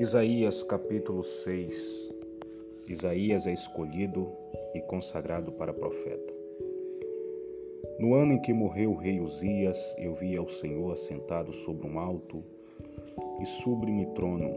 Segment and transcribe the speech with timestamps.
[0.00, 2.14] Isaías capítulo 6
[2.88, 4.28] Isaías é escolhido
[4.72, 6.32] e consagrado para profeta.
[7.98, 11.98] No ano em que morreu o rei Uzias, eu vi ao Senhor assentado sobre um
[11.98, 12.44] alto
[13.40, 14.54] e sublime trono,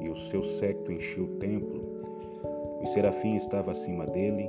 [0.00, 1.98] e o seu séquito encheu o templo.
[2.80, 4.48] O serafim estava acima dele,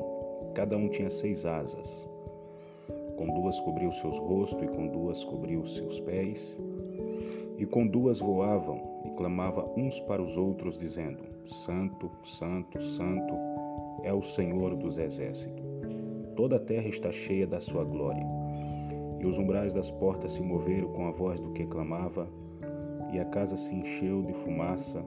[0.55, 2.07] cada um tinha seis asas.
[3.17, 6.57] Com duas cobriu seus rostos e com duas cobriu seus pés,
[7.57, 13.33] e com duas voavam clamava uns para os outros, dizendo: Santo, Santo, Santo
[14.03, 15.63] é o Senhor dos exércitos.
[16.35, 18.25] Toda a terra está cheia da sua glória.
[19.19, 22.27] E os umbrais das portas se moveram com a voz do que clamava,
[23.13, 25.03] e a casa se encheu de fumaça.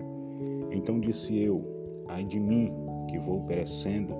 [0.70, 1.64] Então disse eu:
[2.08, 2.72] Ai de mim,
[3.08, 4.14] que vou perecendo,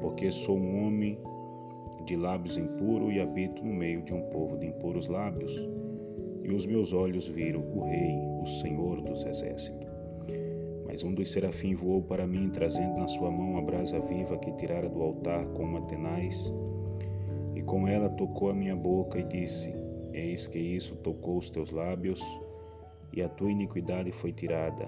[0.00, 1.18] porque sou um homem
[2.04, 5.66] de lábios impuros e habito no meio de um povo de impuros lábios
[6.44, 9.88] e os meus olhos viram o Rei, o Senhor dos Exércitos.
[10.86, 14.52] Mas um dos serafins voou para mim, trazendo na sua mão a brasa viva que
[14.52, 16.52] tirara do altar com uma tenaz,
[17.54, 19.74] e com ela tocou a minha boca e disse:
[20.12, 22.20] Eis que isso tocou os teus lábios,
[23.14, 24.86] e a tua iniquidade foi tirada,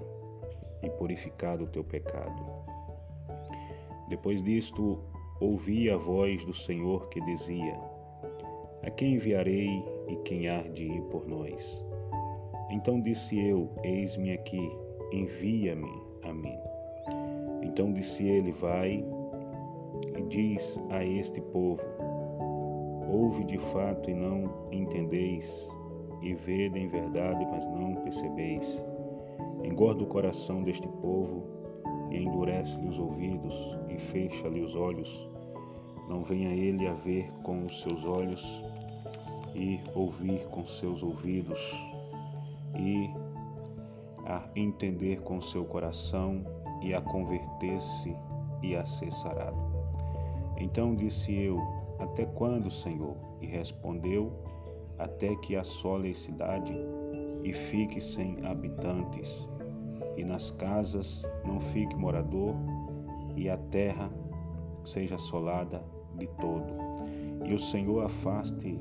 [0.83, 2.45] e purificado o teu pecado.
[4.07, 4.99] Depois disto,
[5.41, 7.75] ouvi a voz do Senhor que dizia:
[8.83, 11.86] A quem enviarei e quem há de ir por nós?
[12.69, 14.69] Então disse eu: Eis-me aqui,
[15.11, 15.89] envia-me
[16.23, 16.57] a mim.
[17.63, 19.05] Então disse ele: Vai
[20.17, 21.81] e diz a este povo:
[23.09, 25.65] Ouve de fato e não entendeis,
[26.21, 28.83] e vede em verdade, mas não percebeis.
[29.63, 31.43] Engorda o coração deste povo
[32.11, 35.29] e endurece-lhe os ouvidos e fecha-lhe os olhos.
[36.09, 38.63] Não venha ele a ver com os seus olhos
[39.55, 41.96] e ouvir com seus ouvidos
[42.77, 43.13] e
[44.25, 46.43] a entender com seu coração
[46.81, 48.15] e a converter-se
[48.61, 49.57] e a ser sarado.
[50.57, 51.59] Então disse eu:
[51.99, 53.15] Até quando, Senhor?
[53.41, 54.31] E respondeu:
[54.97, 56.73] Até que assole a cidade
[57.43, 59.47] e fique sem habitantes,
[60.17, 62.55] e nas casas não fique morador,
[63.35, 64.11] e a terra
[64.83, 65.83] seja assolada
[66.15, 66.73] de todo.
[67.45, 68.79] E o Senhor afaste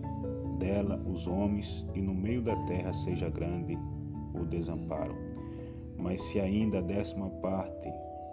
[0.57, 3.77] dela os homens, e no meio da terra seja grande
[4.35, 5.15] o desamparo.
[5.97, 7.91] Mas se ainda a décima parte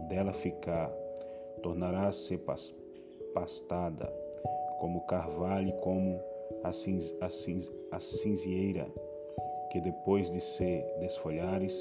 [0.08, 0.90] dela ficar,
[1.62, 2.42] tornará a ser
[3.34, 4.12] pastada,
[4.80, 6.20] como carvalho, como
[6.64, 8.88] a, cinz, a, cinz, a cinzieira,
[9.72, 11.76] que depois de ser desfolhares,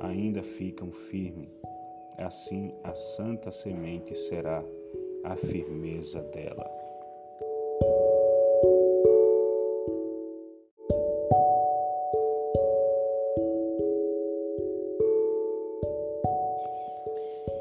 [0.00, 1.48] ainda ficam firmes.
[2.18, 4.64] Assim a santa semente será
[5.24, 6.68] a firmeza dela.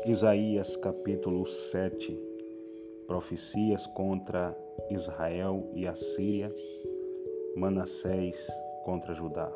[0.08, 2.18] Isaías capítulo 7
[3.10, 4.58] Profecias contra
[4.90, 6.50] Israel e a Síria,
[7.58, 8.48] Manassés
[8.86, 9.52] contra Judá.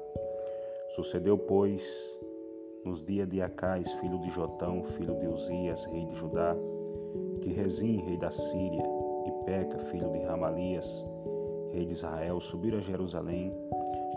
[0.89, 1.89] Sucedeu, pois,
[2.84, 6.53] nos dias de Acais, filho de Jotão, filho de Uzias, rei de Judá,
[7.39, 8.83] que Rezim, rei da Síria,
[9.25, 10.85] e Peca, filho de Ramalias,
[11.72, 13.56] rei de Israel, subiram a Jerusalém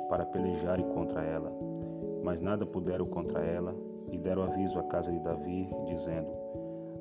[0.09, 1.57] para pelejarem contra ela,
[2.25, 3.73] mas nada puderam contra ela,
[4.15, 6.29] e deram aviso à casa de Davi, dizendo: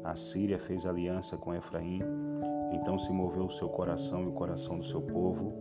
[0.03, 2.01] A Síria fez aliança com Efraim,
[2.72, 5.53] então se moveu o seu coração e o coração do seu povo,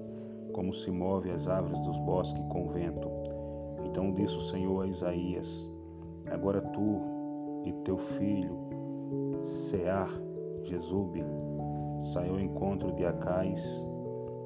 [0.53, 3.09] como se move as árvores dos bosques com o vento.
[3.85, 5.69] Então disse o Senhor a Isaías:
[6.31, 7.03] Agora tu
[7.65, 8.59] e teu filho,
[9.43, 10.09] Sear,
[10.63, 11.23] Jesube,
[12.01, 13.87] saiu ao encontro de Acais,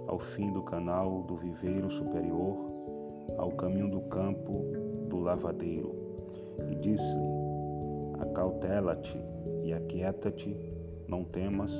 [0.09, 2.57] ao fim do canal do viveiro superior,
[3.39, 4.65] ao caminho do campo
[5.09, 5.96] do lavadeiro
[6.71, 7.37] e disse-lhe:
[8.21, 9.21] Acautela-te
[9.63, 10.57] e aquieta-te,
[11.09, 11.73] não temas,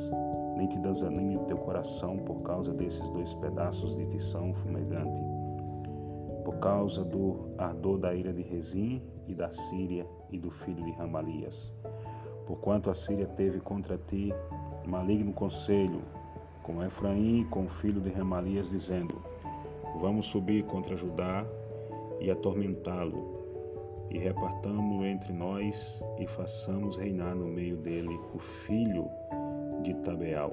[0.57, 5.23] nem te desanime o teu coração por causa desses dois pedaços de tição fumegante,
[6.45, 10.93] por causa do ardor da ira de Rezim e da Síria e do filho de
[10.93, 11.73] Ramalias.
[12.47, 14.33] Porquanto a Síria teve contra ti
[14.87, 16.01] maligno conselho,
[16.63, 19.21] com Efraim e com o filho de Ramalias, dizendo:
[19.99, 21.45] Vamos subir contra Judá
[22.21, 23.46] e atormentá-lo,
[24.11, 29.09] e repartamo-lo entre nós e façamos reinar no meio dele o filho
[29.83, 30.53] de Tabeal.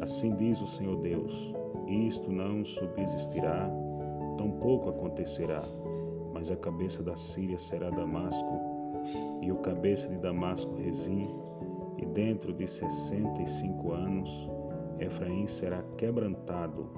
[0.00, 1.54] Assim diz o Senhor Deus:
[1.86, 3.70] Isto não subsistirá,
[4.38, 5.62] tampouco acontecerá,
[6.32, 8.60] mas a cabeça da Síria será Damasco,
[9.42, 11.28] e o cabeça de Damasco Rezim,
[11.98, 14.50] e dentro de sessenta e cinco anos
[14.98, 16.90] Efraim será quebrantado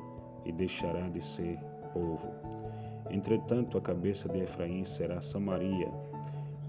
[0.45, 1.59] e deixará de ser
[1.93, 2.29] povo
[3.11, 5.91] Entretanto, a cabeça de Efraim será Samaria,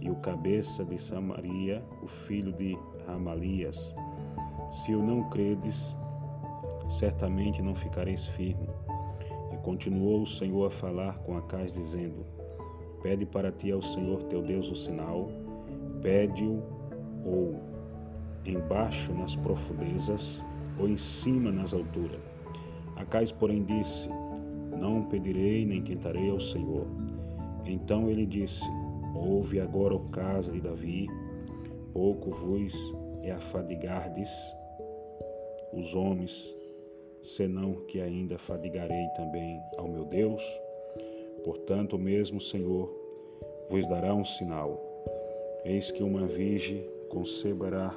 [0.01, 2.77] e o cabeça de Samaria, o filho de
[3.07, 3.95] Ramalias.
[4.69, 5.95] Se o não credes,
[6.89, 8.67] certamente não ficareis firme.
[9.53, 12.25] E continuou o Senhor a falar com Acais, dizendo:
[13.01, 15.29] Pede para ti ao Senhor teu Deus o sinal,
[16.01, 16.61] pede-o
[17.23, 17.59] ou
[18.45, 20.43] embaixo nas profundezas,
[20.77, 22.19] ou em cima nas alturas.
[22.95, 24.09] Acais, porém, disse:
[24.83, 26.85] Não pedirei nem tentarei ao Senhor.
[27.65, 28.65] Então ele disse:
[29.15, 31.07] Ouve agora, o casa de Davi,
[31.93, 32.73] pouco vos
[33.21, 34.29] é afadigardes
[35.71, 36.53] os homens,
[37.23, 40.43] senão que ainda fadigarei também ao meu Deus.
[41.45, 42.93] Portanto, o mesmo Senhor
[43.69, 44.77] vos dará um sinal.
[45.63, 47.95] Eis que uma virgem conceberá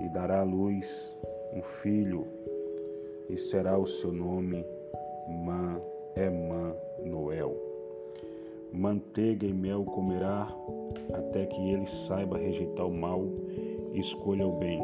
[0.00, 1.14] e dará à luz
[1.52, 2.26] um filho,
[3.28, 4.64] e será o seu nome
[5.28, 7.56] Man Emanuel.
[8.72, 10.48] Manteiga e mel comerá,
[11.14, 13.24] até que ele saiba rejeitar o mal
[13.92, 14.80] e escolha o bem.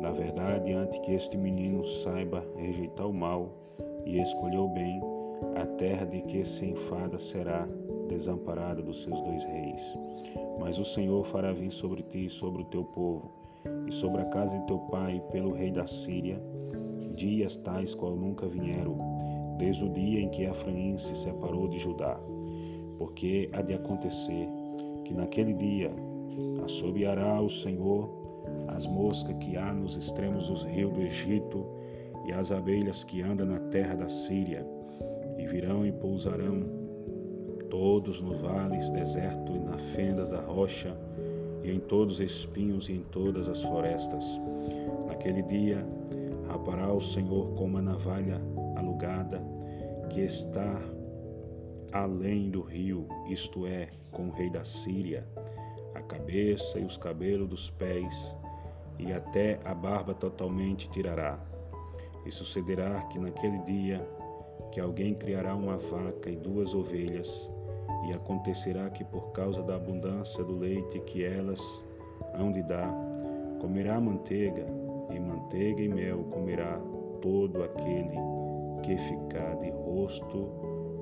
[0.00, 3.50] Na verdade, antes que este menino saiba rejeitar o mal
[4.06, 5.00] e escolher o bem,
[5.54, 7.68] a terra de que se enfada será
[8.08, 9.98] desamparada dos seus dois reis.
[10.58, 13.30] Mas o Senhor fará vir sobre ti e sobre o teu povo,
[13.86, 16.40] e sobre a casa de teu pai, pelo rei da Síria,
[17.14, 18.98] dias tais qual nunca vieram,
[19.58, 22.18] desde o dia em que Efraim se separou de Judá.
[22.98, 24.48] Porque há de acontecer
[25.04, 25.90] que naquele dia
[26.64, 28.08] assobiará o Senhor
[28.68, 31.64] as moscas que há nos extremos dos rios do Egito
[32.26, 34.66] e as abelhas que andam na terra da Síria,
[35.38, 36.62] e virão e pousarão
[37.68, 40.94] todos nos vales, deserto e nas fendas da rocha,
[41.62, 44.24] e em todos os espinhos e em todas as florestas.
[45.06, 45.86] Naquele dia
[46.48, 48.40] rapará o Senhor com uma navalha
[50.10, 50.80] que está
[51.92, 55.26] além do rio, isto é, com o rei da Síria,
[55.94, 58.36] a cabeça e os cabelos dos pés,
[58.98, 61.38] e até a barba totalmente tirará.
[62.26, 64.06] E sucederá que naquele dia
[64.72, 67.50] que alguém criará uma vaca e duas ovelhas,
[68.08, 71.60] e acontecerá que por causa da abundância do leite que elas
[72.34, 72.92] hão de dar,
[73.60, 74.66] comerá manteiga,
[75.10, 76.80] e manteiga e mel comerá
[77.22, 78.33] todo aquele
[78.84, 80.36] que ficar de rosto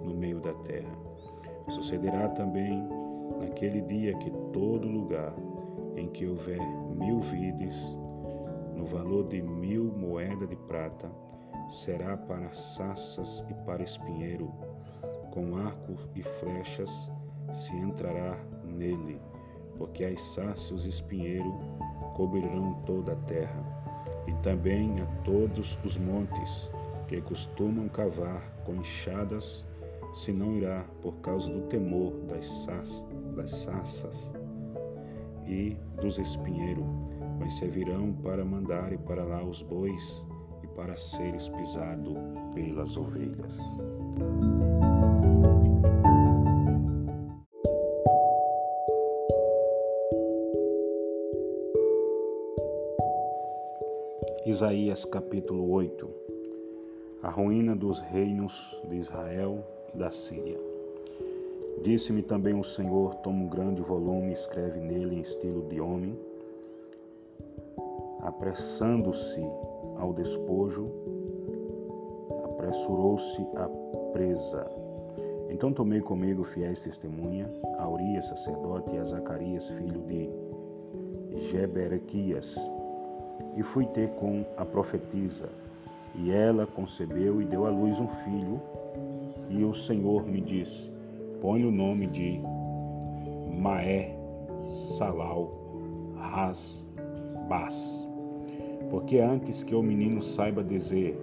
[0.04, 0.96] no meio da terra.
[1.68, 2.86] Sucederá também
[3.40, 5.34] naquele dia que todo lugar
[5.96, 6.60] em que houver
[6.94, 7.76] mil vides,
[8.76, 11.10] no valor de mil moedas de prata,
[11.68, 14.52] será para saças e para espinheiro,
[15.32, 17.10] com arco e flechas
[17.52, 19.20] se entrará nele,
[19.76, 21.52] porque as saças e os espinheiros
[22.14, 23.64] cobrirão toda a terra,
[24.28, 26.70] e também a todos os montes
[27.12, 29.66] que costumam cavar com enxadas,
[30.14, 32.66] se não irá por causa do temor das,
[33.36, 34.32] das saças
[35.46, 36.84] e dos espinheiros,
[37.38, 40.24] mas servirão para mandar e para lá os bois
[40.62, 42.14] e para seres pisado
[42.54, 43.60] pelas ovelhas.
[54.46, 56.31] Isaías capítulo 8
[57.22, 59.64] A ruína dos reinos de Israel
[59.94, 60.58] e da Síria.
[61.82, 66.18] Disse-me também o Senhor: toma um grande volume e escreve nele em estilo de homem,
[68.20, 69.40] apressando-se
[69.96, 70.90] ao despojo,
[72.44, 73.68] apressurou-se a
[74.12, 74.66] presa.
[75.48, 80.28] Então tomei comigo fiéis testemunha, a sacerdote, e a Zacarias, filho de
[81.50, 82.56] Jeberequias,
[83.56, 85.48] e fui ter com a profetisa,
[86.14, 88.60] e ela concebeu e deu à luz um filho,
[89.48, 90.90] e o Senhor me disse:
[91.40, 92.40] Põe o nome de
[93.58, 94.16] Maé
[94.74, 95.50] Salal
[96.16, 96.88] Ras
[97.48, 98.08] Bas,
[98.90, 101.18] porque antes que o menino saiba dizer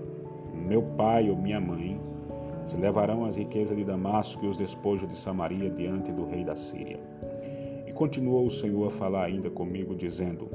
[0.54, 2.00] meu pai ou minha mãe,
[2.66, 6.56] se levarão as riquezas de Damasco e os despojos de Samaria diante do rei da
[6.56, 7.00] Síria.
[7.88, 10.48] E continuou o Senhor a falar ainda comigo, dizendo: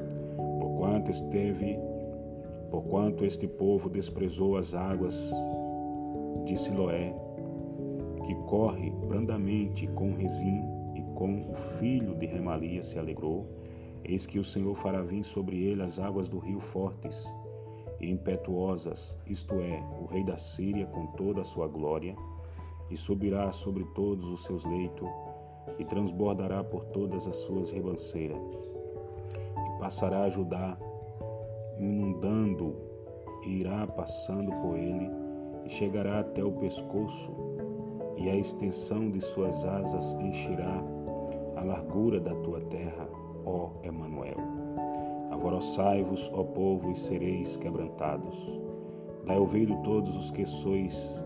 [0.59, 1.77] Porquanto esteve,
[2.75, 5.31] porquanto este povo desprezou as águas
[6.43, 7.15] de Siloé,
[8.25, 10.61] que corre brandamente com Rezim
[10.93, 13.47] e com o filho de Remalia se alegrou,
[14.03, 17.33] eis que o Senhor fará vir sobre ele as águas do rio fortes
[18.01, 22.13] e impetuosas, isto é, o rei da Síria com toda a sua glória,
[22.89, 25.07] e subirá sobre todos os seus leitos,
[25.79, 28.37] e transbordará por todas as suas ribanceiras,
[29.65, 30.77] e passará a Judá,
[31.79, 32.75] inundando,
[33.45, 35.09] irá passando por ele,
[35.65, 37.31] e chegará até o pescoço,
[38.17, 40.81] e a extensão de suas asas encherá
[41.55, 43.07] a largura da tua terra,
[43.45, 44.37] ó Emanuel.
[45.31, 48.37] Alvoroçai-vos, ó povo, e sereis quebrantados.
[49.25, 51.23] Dai ouvido todos os que sois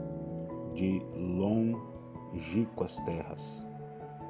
[0.74, 3.65] de longínquas terras.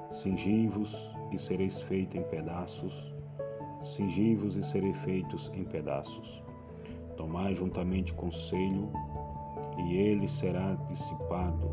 [0.09, 3.15] Cingi-vos e sereis feitos em pedaços,
[3.81, 6.43] cingi-vos e sereis feitos em pedaços.
[7.15, 8.89] Tomai juntamente conselho,
[9.77, 11.71] e ele será dissipado.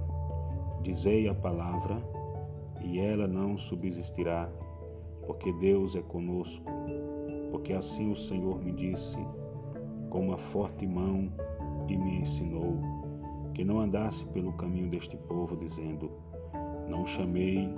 [0.83, 1.97] Dizei a palavra,
[2.81, 4.49] e ela não subsistirá,
[5.27, 6.71] porque Deus é conosco.
[7.51, 9.19] Porque assim o Senhor me disse,
[10.11, 11.33] com uma forte mão,
[11.89, 12.79] e me ensinou,
[13.55, 16.11] que não andasse pelo caminho deste povo, dizendo:
[16.89, 17.69] Não chamei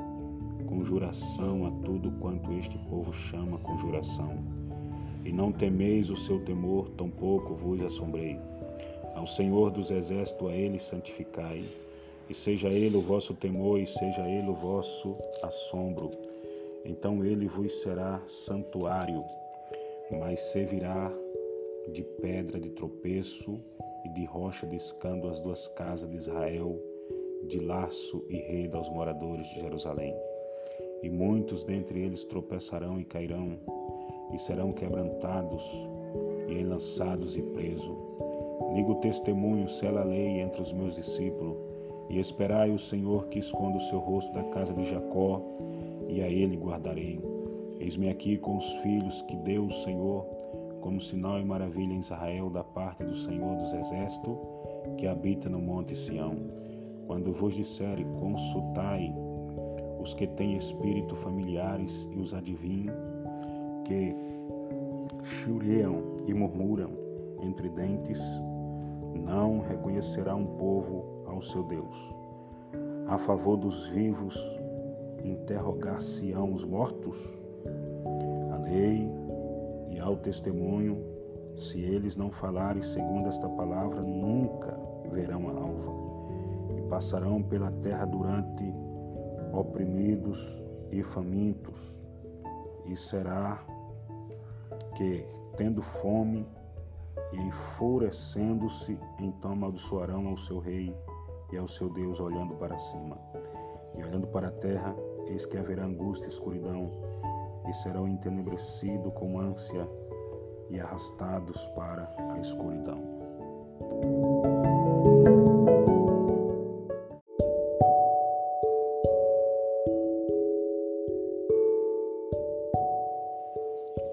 [0.68, 4.37] conjuração a tudo quanto este povo chama conjuração.
[5.25, 8.38] E não temeis o seu temor, tampouco vos assombrei.
[9.14, 11.64] Ao Senhor dos exércitos, a Ele santificai,
[12.28, 16.10] e seja Ele o vosso temor, e seja Ele o vosso assombro.
[16.84, 19.25] Então Ele vos será santuário,
[20.20, 21.10] mas servirá
[21.92, 23.58] de pedra de tropeço
[24.04, 26.78] e de rocha de escândalo as duas casas de Israel,
[27.48, 30.14] de laço e rede aos moradores de Jerusalém.
[31.02, 33.58] E muitos dentre eles tropeçarão e cairão,
[34.32, 35.62] e serão quebrantados,
[36.48, 37.96] e lançados e presos.
[38.74, 41.56] Ligo o testemunho, sela a lei entre os meus discípulos,
[42.10, 45.42] e esperai o Senhor que esconda o seu rosto da casa de Jacó,
[46.08, 47.20] e a ele guardarei.
[47.78, 50.24] Eis-me aqui com os filhos que deu o Senhor,
[50.80, 54.36] como sinal e maravilha em Israel da parte do Senhor dos Exércitos,
[54.96, 56.34] que habita no monte Sião.
[57.06, 59.14] Quando vos disserem, consultai
[60.00, 62.94] os que têm espírito familiares e os adivinhos,
[63.84, 64.14] que
[65.22, 66.90] chureiam e murmuram
[67.42, 68.20] entre dentes,
[69.14, 72.14] não reconhecerá um povo ao seu Deus.
[73.06, 74.36] A favor dos vivos,
[75.24, 77.42] interrogar-se-ão os mortos?
[78.52, 79.10] A lei
[79.90, 81.02] e ao testemunho,
[81.56, 84.78] se eles não falarem segundo esta palavra, nunca
[85.10, 85.92] verão a alva,
[86.76, 88.72] e passarão pela terra durante
[89.52, 92.00] oprimidos e famintos,
[92.86, 93.64] e será
[94.94, 95.24] que,
[95.56, 96.46] tendo fome
[97.32, 100.96] e enfurecendo-se, então amaldiçoarão ao seu rei
[101.52, 103.18] e ao seu Deus, olhando para cima.
[103.96, 104.94] E olhando para a terra,
[105.26, 106.90] eis que haverá angústia e escuridão,
[107.68, 109.88] e serão entenebrecidos com ânsia
[110.70, 113.02] e arrastados para a escuridão.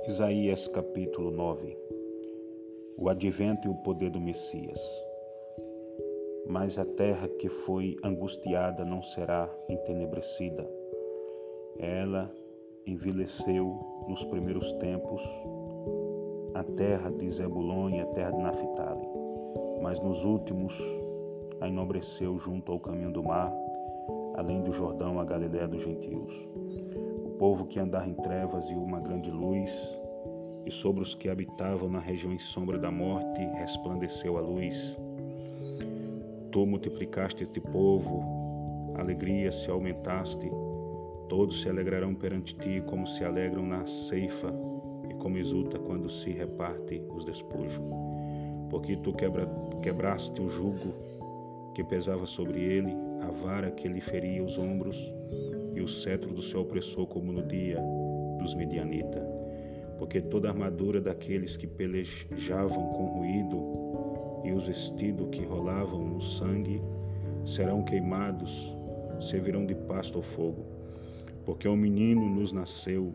[0.07, 1.75] Isaías capítulo 9
[2.95, 4.79] O advento e o poder do Messias.
[6.47, 10.69] Mas a terra que foi angustiada não será entenebrecida.
[11.79, 12.31] Ela
[12.85, 15.23] envelheceu nos primeiros tempos
[16.53, 19.07] a terra de Zebulon e a terra de Naphtali,
[19.81, 20.79] mas nos últimos
[21.59, 23.51] a enobreceu junto ao caminho do mar,
[24.35, 26.64] além do Jordão, a Galiléia dos gentios.
[27.37, 29.99] Povo que andava em trevas e uma grande luz,
[30.65, 34.97] e sobre os que habitavam na região em sombra da morte resplandeceu a luz.
[36.49, 40.49] Tu multiplicaste este povo, alegria se aumentaste,
[41.27, 44.53] todos se alegrarão perante ti como se alegram na ceifa
[45.09, 47.85] e como exulta quando se reparte os despojos.
[48.69, 49.45] Porque tu quebra,
[49.83, 50.93] quebraste o jugo
[51.73, 54.97] que pesava sobre ele, a vara que lhe feria os ombros
[55.75, 57.79] e o cetro do seu opressor como no dia
[58.39, 59.35] dos Midianitas
[59.97, 66.21] porque toda a armadura daqueles que pelejavam com ruído e os vestidos que rolavam no
[66.21, 66.81] sangue
[67.45, 68.75] serão queimados,
[69.19, 70.65] servirão de pasto ao fogo.
[71.45, 73.13] Porque um menino nos nasceu,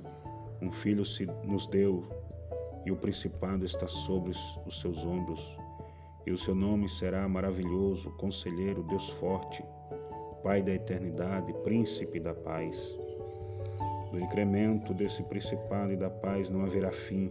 [0.61, 2.05] um filho se nos deu,
[2.85, 4.33] e o principado está sobre
[4.67, 5.41] os seus ombros.
[6.27, 9.63] E o seu nome será maravilhoso, conselheiro, Deus forte,
[10.43, 12.77] Pai da eternidade, príncipe da paz.
[14.11, 17.31] Do incremento desse principado e da paz não haverá fim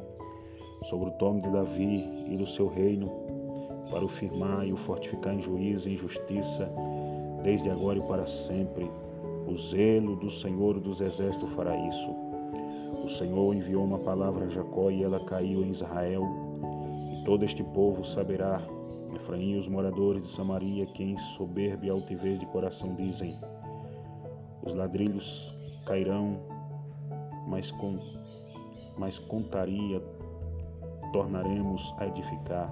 [0.83, 3.09] sobre o trono de Davi e do seu reino,
[3.89, 6.71] para o firmar e o fortificar em juízo e em justiça,
[7.43, 8.89] desde agora e para sempre.
[9.47, 12.11] O zelo do Senhor dos Exércitos fará isso.
[13.03, 16.23] O Senhor enviou uma palavra a Jacó e ela caiu em Israel.
[17.11, 18.61] E todo este povo saberá,
[19.15, 23.39] Efraim e os moradores de Samaria, que em soberba e altivez de coração dizem:
[24.63, 25.53] Os ladrilhos
[25.85, 26.39] cairão
[27.49, 27.97] mas com
[28.97, 30.01] mas contaria
[31.11, 32.69] tornaremos a edificar.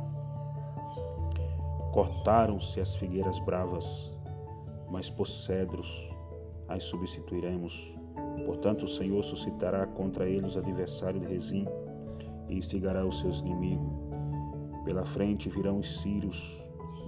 [1.93, 4.13] Cortaram-se as figueiras bravas,
[4.89, 6.09] mas por cedros
[6.67, 7.95] as substituiremos.
[8.45, 11.65] Portanto, o Senhor suscitará contra eles adversário de Rezim
[12.49, 13.87] e instigará os seus inimigos.
[14.87, 16.57] Pela frente virão os sírios,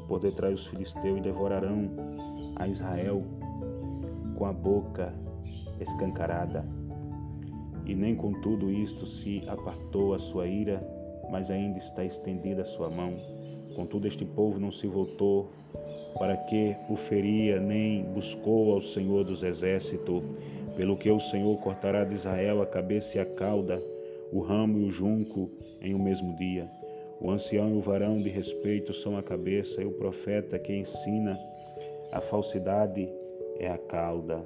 [0.05, 1.89] por detrás os filisteus e devorarão
[2.57, 3.24] a Israel
[4.36, 5.13] com a boca
[5.79, 6.67] escancarada.
[7.86, 10.86] E nem com tudo isto se apartou a sua ira,
[11.31, 13.13] mas ainda está estendida a sua mão.
[13.77, 15.50] Contudo, este povo não se voltou
[16.17, 20.21] para que o feria, nem buscou ao Senhor dos exércitos,
[20.75, 23.81] pelo que o Senhor cortará de Israel a cabeça e a cauda,
[24.33, 25.50] o ramo e o junco
[25.81, 26.78] em um mesmo dia.
[27.21, 31.38] O ancião e o varão de respeito são a cabeça, e o profeta que ensina
[32.11, 33.09] a falsidade
[33.59, 34.45] é a cauda.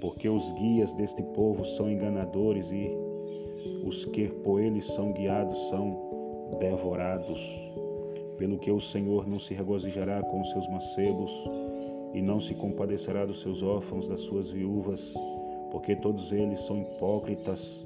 [0.00, 2.90] Porque os guias deste povo são enganadores e
[3.84, 7.40] os que por eles são guiados são devorados.
[8.38, 11.30] Pelo que o Senhor não se regozijará com os seus mancebos
[12.14, 15.14] e não se compadecerá dos seus órfãos, das suas viúvas,
[15.70, 17.84] porque todos eles são hipócritas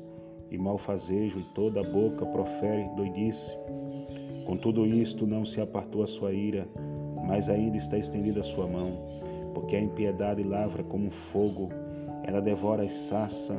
[0.53, 3.57] e malfazejo, e toda a boca profere doidice.
[4.45, 6.69] Com tudo isto não se apartou a sua ira,
[7.27, 8.91] mas ainda está estendida a sua mão,
[9.55, 11.71] porque a impiedade lavra como fogo,
[12.25, 13.57] ela devora as saça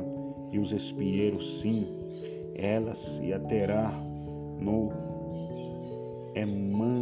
[0.52, 1.86] e os espinheiros, sim,
[2.54, 3.90] ela se aterá
[4.60, 4.92] no
[6.34, 6.94] emanraiado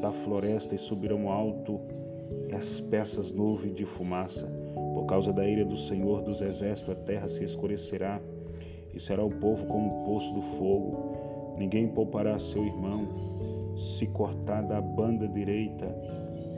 [0.00, 1.78] da floresta e subirão alto
[2.52, 4.59] as peças nuvens de fumaça.
[5.10, 8.20] Causa da ira do Senhor dos Exércitos, a terra se escurecerá
[8.94, 11.56] e será o povo como o poço do fogo.
[11.58, 13.08] Ninguém poupará seu irmão.
[13.76, 15.92] Se cortar da banda direita,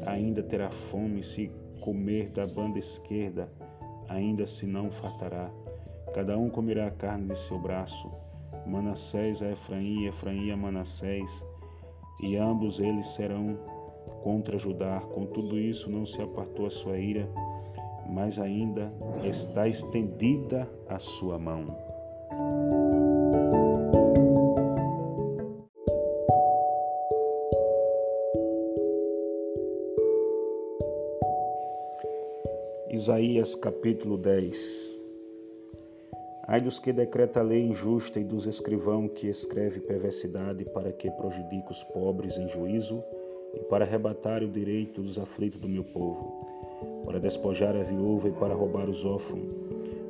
[0.05, 1.23] ainda terá fome.
[1.23, 3.51] Se comer da banda esquerda,
[4.07, 5.51] ainda se não fartará.
[6.13, 8.13] Cada um comerá a carne de seu braço.
[8.67, 11.43] Manassés a Efraim, Efraim a Manassés,
[12.23, 13.59] e ambos eles serão
[14.23, 15.01] contra Judá.
[15.01, 17.27] Com tudo isso não se apartou a sua ira,
[18.13, 18.93] mas ainda
[19.25, 21.75] está estendida a sua mão.
[32.91, 34.93] Isaías capítulo 10
[36.47, 41.11] Ai dos que decreta a lei injusta e dos escrivão que escreve perversidade para que
[41.11, 43.03] prejudique os pobres em juízo
[43.55, 46.47] e para arrebatar o direito dos aflitos do meu povo,
[47.13, 49.45] para despojar a viúva e para roubar os órfãos.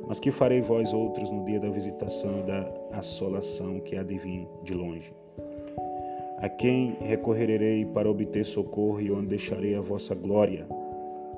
[0.07, 4.17] Mas que farei vós outros no dia da visitação e da assolação que há de
[4.17, 5.13] vir de longe?
[6.37, 10.65] A quem recorrerei para obter socorro e onde deixarei a vossa glória?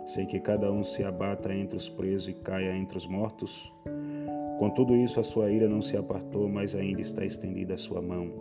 [0.06, 3.74] Sei que cada um se abata entre os presos e caia entre os mortos.
[4.60, 8.04] Com tudo isso, a sua ira não se apartou, mas ainda está estendida a sua
[8.04, 8.32] mão.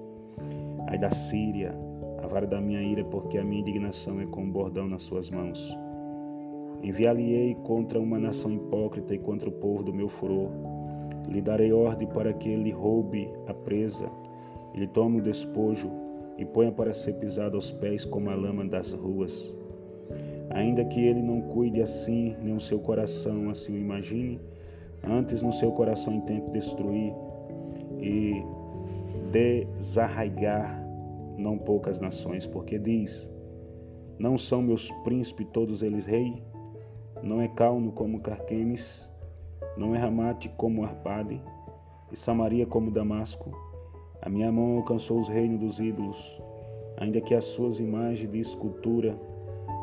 [0.88, 1.74] Ai da Síria,
[2.22, 5.74] a vara da minha ira, porque a minha indignação é como bordão nas suas mãos.
[6.84, 10.50] Enviar-lhe-ei contra uma nação hipócrita e contra o povo do meu furor.
[11.26, 14.06] Lhe darei ordem para que ele roube a presa,
[14.74, 15.90] ele tome o despojo
[16.36, 19.56] e ponha para ser pisado aos pés como a lama das ruas.
[20.50, 24.38] Ainda que ele não cuide assim, nem o seu coração assim o imagine,
[25.02, 27.14] antes no seu coração intente destruir
[27.98, 28.44] e
[29.32, 30.86] desarraigar
[31.38, 33.32] não poucas nações, porque diz:
[34.18, 36.42] Não são meus príncipes todos eles rei?
[37.24, 39.10] Não é Calno como Carquemes,
[39.78, 41.40] não é Ramate como Arpade,
[42.12, 43.50] e Samaria como Damasco.
[44.20, 46.42] A minha mão alcançou os reinos dos ídolos,
[46.98, 49.18] ainda que as suas imagens de escultura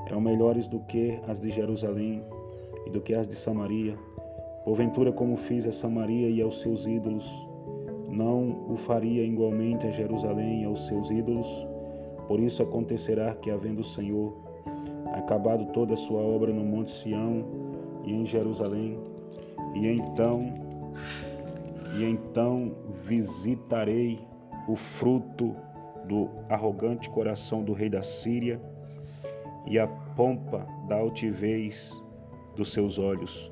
[0.05, 2.23] eram melhores do que as de Jerusalém
[2.85, 3.97] e do que as de Samaria.
[4.63, 7.27] Porventura, como fiz a Samaria e aos seus ídolos,
[8.07, 11.47] não o faria igualmente a Jerusalém e aos seus ídolos?
[12.27, 14.50] Por isso acontecerá que, havendo o Senhor
[15.13, 17.45] acabado toda a sua obra no Monte Sião
[18.03, 18.99] e em Jerusalém,
[19.75, 20.53] e então,
[21.97, 24.19] e então visitarei
[24.67, 25.55] o fruto
[26.07, 28.61] do arrogante coração do rei da Síria
[29.67, 32.01] e a pompa da altivez
[32.55, 33.51] dos seus olhos,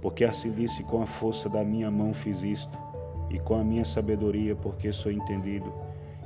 [0.00, 2.78] porque assim disse com a força da minha mão fiz isto,
[3.30, 5.72] e com a minha sabedoria, porque sou entendido.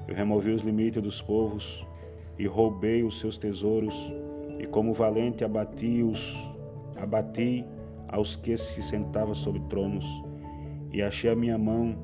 [0.08, 1.86] Eu removi os limites dos povos
[2.38, 3.94] e roubei os seus tesouros,
[4.64, 6.50] e como valente abati os
[6.96, 7.66] abati
[8.08, 10.06] aos que se sentavam sobre tronos,
[10.90, 11.96] e achei a minha mão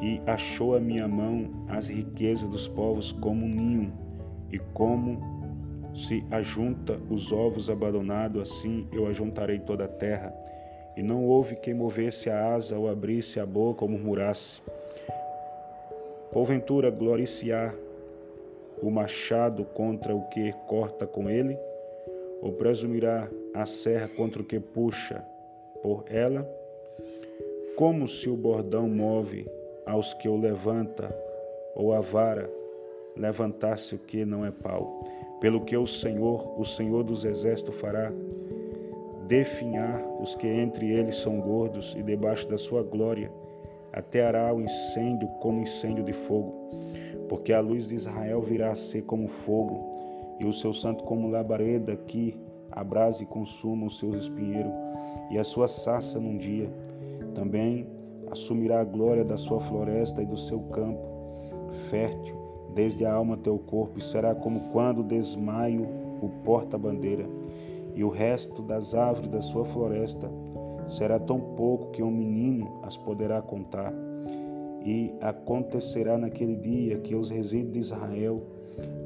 [0.00, 3.92] e achou a minha mão as riquezas dos povos como um ninho
[4.52, 5.18] e como
[5.92, 10.32] se ajunta os ovos abandonados, assim eu ajuntarei toda a terra.
[10.96, 14.60] E não houve quem movesse a asa ou abrisse a boca ou murmurasse.
[16.30, 17.74] Porventura gloriciar
[18.82, 21.58] o machado contra o que corta com ele?
[22.40, 25.24] ou presumirá a serra contra o que puxa
[25.82, 26.48] por ela?
[27.76, 29.46] Como se o bordão move
[29.86, 31.14] aos que o levanta,
[31.74, 32.50] ou a vara
[33.16, 35.00] levantasse o que não é pau?
[35.40, 38.12] Pelo que o Senhor, o Senhor dos Exércitos, fará
[39.26, 43.30] definhar os que entre eles são gordos, e debaixo da sua glória
[43.92, 46.54] ateará o incêndio como incêndio de fogo,
[47.28, 49.90] porque a luz de Israel virá a ser como fogo,
[50.40, 52.38] e o seu santo como labareda que
[52.70, 54.72] abrase e consuma os seus espinheiros
[55.30, 56.72] e a sua sarça num dia.
[57.34, 57.86] Também
[58.30, 61.06] assumirá a glória da sua floresta e do seu campo,
[61.70, 62.36] fértil,
[62.74, 65.86] desde a alma até o corpo, e será como quando desmaio
[66.22, 67.26] o porta-bandeira,
[67.94, 70.30] e o resto das árvores da sua floresta
[70.86, 73.92] será tão pouco que um menino as poderá contar.
[74.84, 78.42] E acontecerá naquele dia que os resíduos de Israel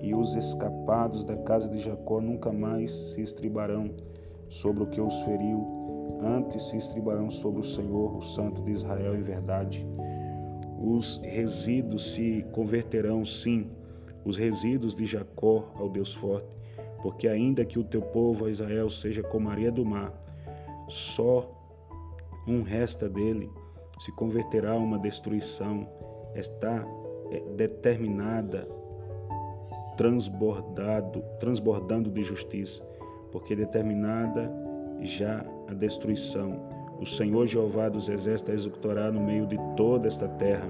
[0.01, 3.91] e os escapados da casa de Jacó nunca mais se estribarão
[4.49, 5.67] sobre o que os feriu,
[6.21, 9.87] antes se estribarão sobre o Senhor, o Santo de Israel, em verdade.
[10.79, 13.71] Os resíduos se converterão, sim,
[14.25, 16.57] os resíduos de Jacó ao Deus forte,
[17.03, 20.13] porque ainda que o teu povo, Israel, seja como a areia do mar,
[20.89, 21.51] só
[22.47, 23.51] um resta dele,
[24.05, 25.87] se converterá a uma destruição,
[26.35, 26.85] está
[27.31, 28.67] é, determinada,
[29.97, 32.83] transbordado, transbordando de justiça,
[33.31, 34.51] porque determinada
[35.03, 36.69] já a destruição.
[37.01, 40.69] O Senhor Jeová dos exércitos executará no meio de toda esta terra.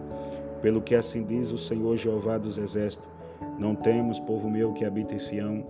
[0.61, 3.09] Pelo que assim diz o Senhor Jeová dos exércitos:
[3.59, 5.67] Não temos, povo meu que habita em Sião,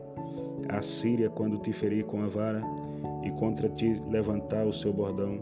[0.68, 2.60] a Síria quando te ferir com a vara
[3.22, 5.38] e contra ti levantar o seu bordão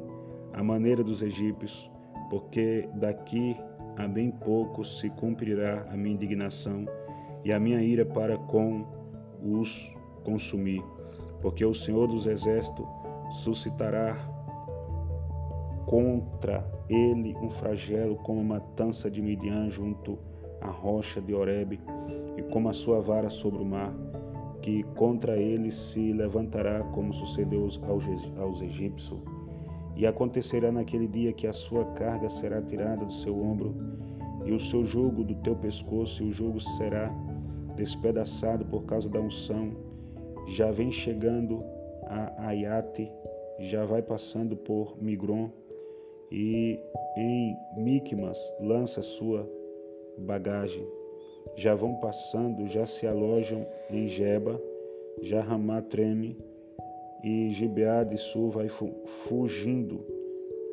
[0.53, 1.91] a maneira dos egípcios,
[2.31, 3.57] porque daqui
[3.97, 6.87] a bem pouco se cumprirá a minha indignação
[7.45, 8.87] e a minha ira para com
[9.43, 10.83] os consumir,
[11.43, 12.87] porque o Senhor dos Exércitos
[13.43, 14.17] suscitará
[15.87, 20.19] contra ele um flagelo como a matança de Midian junto
[20.61, 21.81] à rocha de Horebe
[22.37, 23.93] e como a sua vara sobre o mar,
[24.63, 29.21] que contra ele se levantará como sucedeu aos, aos egípcios
[30.01, 33.77] e acontecerá naquele dia que a sua carga será tirada do seu ombro
[34.47, 37.15] e o seu jugo do teu pescoço, e o jugo será
[37.77, 39.77] despedaçado por causa da unção.
[40.57, 41.63] Já vem chegando
[42.07, 43.13] a Ayate,
[43.59, 45.51] já vai passando por Migron
[46.33, 46.81] e
[47.19, 49.47] em Micmas lança sua
[50.17, 50.89] bagagem.
[51.57, 54.59] Já vão passando, já se alojam em Jeba,
[55.21, 56.39] já Ramá treme
[57.23, 60.05] e Gibeá de Sul vai fugindo.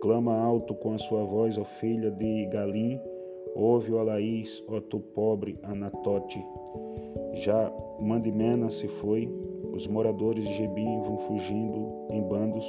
[0.01, 2.99] Clama alto com a sua voz, ó filha de Galim,
[3.55, 6.43] ouve, ó Laís, ó tu pobre Anatote.
[7.33, 9.29] Já Mandimena se foi,
[9.73, 12.65] os moradores de Gebim vão fugindo em bandos.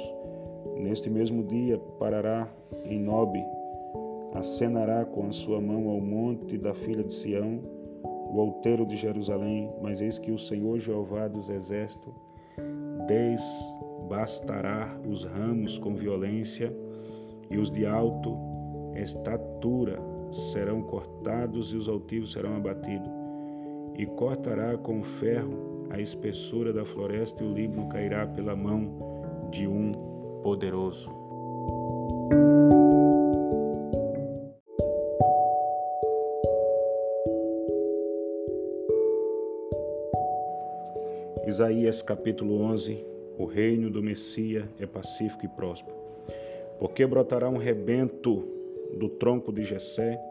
[0.77, 2.51] Neste mesmo dia parará
[2.85, 3.43] em Nobe,
[4.33, 7.59] acenará com a sua mão ao monte da filha de Sião,
[8.03, 12.28] o outeiro de Jerusalém, mas eis que o Senhor Jeová dos exércitos
[13.09, 16.71] desbastará os ramos com violência
[17.49, 18.37] e os de alto
[18.95, 19.99] estatura
[20.31, 23.09] serão cortados e os altivos serão abatidos.
[23.97, 28.95] E cortará com ferro a espessura da floresta e o Líbano cairá pela mão
[29.49, 29.91] de um
[30.43, 31.11] poderoso.
[41.49, 43.03] Isaías capítulo 11
[43.35, 45.97] O reino do Messias é pacífico e próspero.
[46.77, 48.47] Porque brotará um rebento
[48.99, 50.21] do tronco de Jessé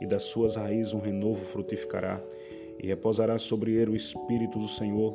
[0.00, 2.18] e das suas raízes um renovo frutificará
[2.82, 5.14] e repousará sobre ele o espírito do Senhor,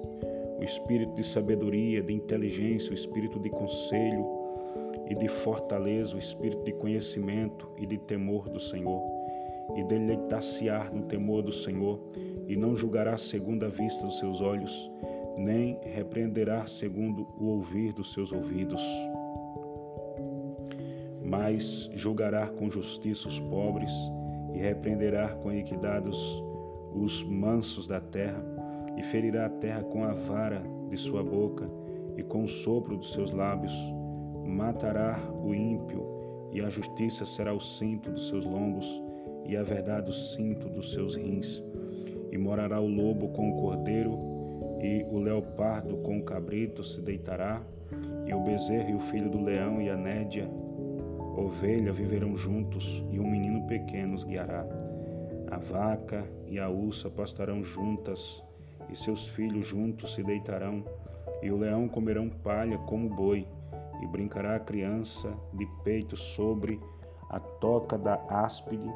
[0.59, 4.27] o espírito de sabedoria, de inteligência, o espírito de conselho
[5.09, 9.01] e de fortaleza, o espírito de conhecimento e de temor do Senhor.
[9.75, 11.99] E deleitar-se-á no temor do Senhor,
[12.47, 14.89] e não julgará segundo a vista dos seus olhos,
[15.37, 18.81] nem repreenderá segundo o ouvir dos seus ouvidos.
[21.23, 23.91] Mas julgará com justiça os pobres
[24.53, 26.09] e repreenderá com equidade
[26.93, 28.43] os mansos da terra,
[28.97, 31.69] e ferirá a terra com a vara de sua boca
[32.15, 33.73] e com o sopro dos seus lábios.
[34.43, 39.03] Matará o ímpio, e a justiça será o cinto dos seus lombos,
[39.45, 41.63] e a verdade o cinto dos seus rins.
[42.31, 44.17] E morará o lobo com o cordeiro,
[44.81, 47.61] e o leopardo com o cabrito se deitará,
[48.25, 50.49] e o bezerro e o filho do leão e a nédia,
[51.35, 54.65] ovelha viverão juntos, e um menino pequeno os guiará.
[55.49, 58.43] A vaca e a ursa pastarão juntas,
[58.89, 60.83] e seus filhos juntos se deitarão,
[61.41, 63.47] e o leão comerão palha como boi,
[64.01, 66.79] e brincará a criança de peito sobre
[67.29, 68.89] a toca da áspide,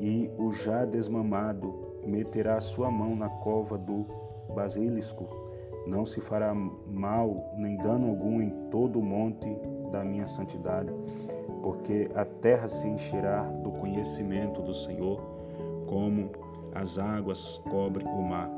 [0.00, 5.26] e o já desmamado meterá sua mão na cova do basilisco.
[5.86, 9.46] Não se fará mal nem dano algum em todo o monte
[9.92, 10.90] da minha santidade,
[11.62, 15.20] porque a terra se encherá do conhecimento do Senhor,
[15.86, 16.30] como
[16.74, 18.50] as águas cobrem o mar.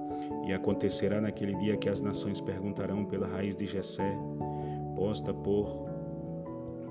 [0.47, 4.17] E acontecerá naquele dia que as nações perguntarão pela raiz de Jessé,
[4.97, 5.87] posta por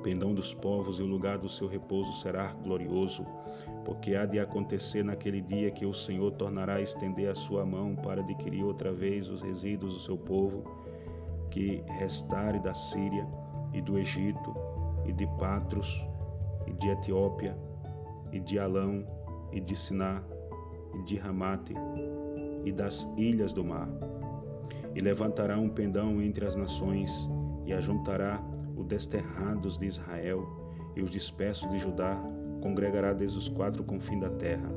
[0.03, 3.25] pendão dos povos, e o lugar do seu repouso será glorioso,
[3.87, 7.95] porque há de acontecer naquele dia que o Senhor tornará a estender a sua mão
[7.95, 10.61] para adquirir outra vez os resíduos do seu povo,
[11.49, 13.25] que restare da Síria
[13.73, 14.53] e do Egito,
[15.05, 16.05] e de Patros,
[16.65, 17.57] e de Etiópia,
[18.33, 19.07] e de Alão,
[19.53, 20.21] e de Siná,
[20.93, 21.73] e de Ramate,
[22.65, 23.87] e das ilhas do mar.
[24.95, 27.09] E levantará um pendão entre as nações,
[27.65, 28.43] e ajuntará
[28.75, 30.45] os desterrados de Israel,
[30.93, 32.21] e os dispersos de Judá
[32.61, 34.69] congregará desde os quatro confins da terra.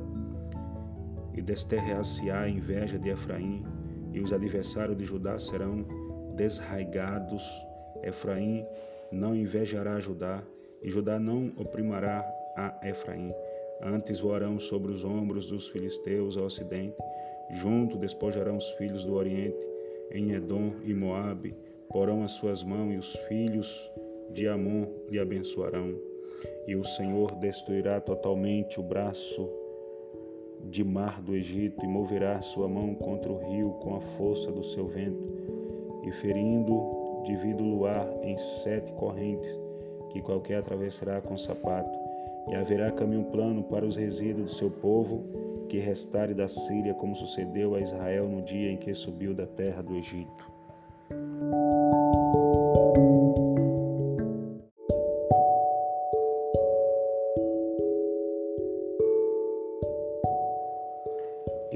[1.33, 3.63] E desterrar-se-á a inveja de Efraim,
[4.13, 5.85] e os adversários de Judá serão
[6.35, 7.43] desraigados.
[8.03, 8.65] Efraim
[9.11, 10.43] não invejará Judá,
[10.81, 13.31] e Judá não oprimirá a Efraim.
[13.81, 16.95] Antes voarão sobre os ombros dos filisteus ao ocidente,
[17.51, 19.57] junto despojarão os filhos do oriente,
[20.11, 21.55] em Edom e Moabe,
[21.89, 23.91] porão as suas mãos e os filhos
[24.31, 26.10] de Amon lhe abençoarão.
[26.67, 29.49] E o Senhor destruirá totalmente o braço
[30.69, 34.63] de mar do Egito e moverá sua mão contra o rio com a força do
[34.63, 35.27] seu vento,
[36.03, 39.59] e ferindo divide o luar em sete correntes,
[40.09, 41.97] que qualquer atravessará com sapato,
[42.49, 45.23] e haverá caminho plano para os resíduos do seu povo,
[45.69, 49.81] que restare da Síria, como sucedeu a Israel no dia em que subiu da terra
[49.81, 50.50] do Egito.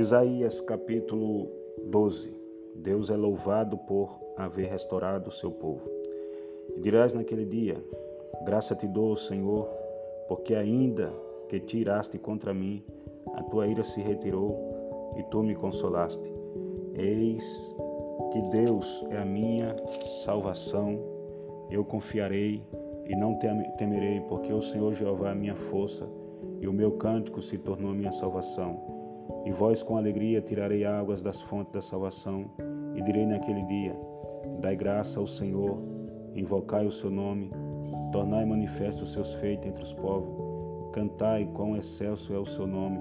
[0.06, 1.50] Isaías capítulo
[1.84, 2.32] 12
[2.76, 5.82] Deus é louvado por haver restaurado o seu povo.
[6.76, 7.84] E dirás naquele dia:
[8.46, 9.68] Graça te dou, Senhor,
[10.28, 11.12] porque ainda
[11.50, 12.84] que tiraste contra mim,
[13.34, 16.32] a tua ira se retirou e tu me consolaste.
[16.94, 17.76] Eis
[18.32, 21.00] que Deus é a minha salvação,
[21.72, 22.62] eu confiarei
[23.08, 23.40] e não
[23.76, 26.08] temerei, porque o Senhor Jeová é a minha força
[26.62, 28.95] e o meu cântico se tornou a minha salvação.
[29.46, 32.46] E vós com alegria tirarei águas das fontes da salvação,
[32.96, 33.96] e direi naquele dia:
[34.60, 35.78] Dai graça ao Senhor,
[36.34, 37.52] invocai o seu nome,
[38.12, 40.30] tornai manifesto os seus feitos entre os povos,
[40.94, 43.00] cantai quão excelso é o seu nome,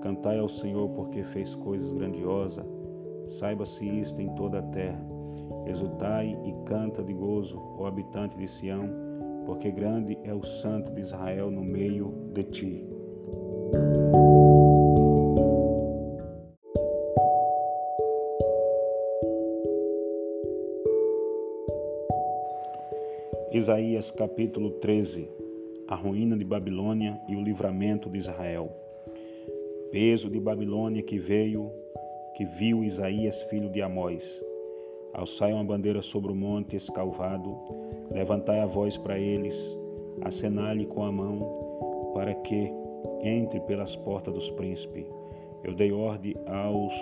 [0.00, 2.64] cantai ao Senhor porque fez coisas grandiosas,
[3.26, 5.04] saiba-se isto em toda a terra.
[5.66, 8.88] Exultai e canta de gozo, ó habitante de Sião,
[9.46, 12.88] porque grande é o santo de Israel no meio de ti.
[23.54, 25.28] Isaías capítulo 13
[25.86, 28.68] A ruína de Babilônia e o livramento de Israel.
[29.92, 31.70] Peso de Babilônia que veio,
[32.36, 34.44] que viu Isaías filho de Amós.
[35.12, 37.56] Alçai uma bandeira sobre o monte escalvado,
[38.10, 39.78] levantai a voz para eles,
[40.22, 42.72] acenai-lhe com a mão, para que
[43.22, 45.06] entre pelas portas dos príncipes.
[45.62, 46.92] Eu dei ordem aos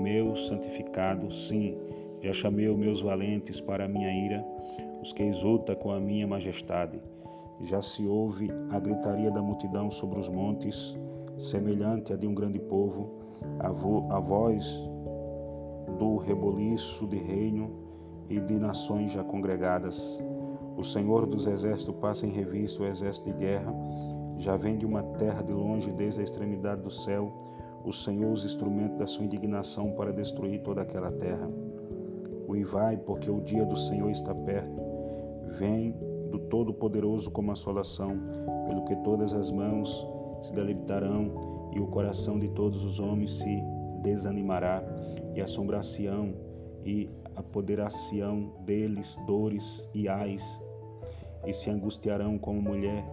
[0.00, 1.76] meus santificados, sim,
[2.22, 4.44] já chamei os meus valentes para a minha ira,
[5.02, 7.00] os que exulta com a minha majestade.
[7.60, 10.96] Já se ouve a gritaria da multidão sobre os montes,
[11.36, 13.18] semelhante a de um grande povo,
[13.58, 14.64] a, vo a voz
[15.98, 17.70] do reboliço de reino
[18.28, 20.22] e de nações já congregadas.
[20.76, 23.74] O Senhor dos exércitos passa em revista o exército de guerra,
[24.38, 27.32] já vem de uma terra de longe, desde a extremidade do céu,
[27.84, 31.61] o Senhor os instrumentos da sua indignação para destruir toda aquela terra.
[32.48, 34.82] Uivai, porque o dia do Senhor está perto.
[35.58, 35.94] Vem
[36.30, 38.18] do Todo-Poderoso como assolação,
[38.66, 40.06] pelo que todas as mãos
[40.40, 43.62] se deleitarão e o coração de todos os homens se
[44.02, 44.82] desanimará,
[45.34, 46.34] e assombração
[46.84, 50.60] e apoderação deles dores e ais,
[51.46, 53.04] e se angustiarão como mulher